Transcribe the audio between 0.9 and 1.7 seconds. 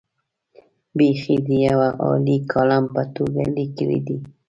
بېخي د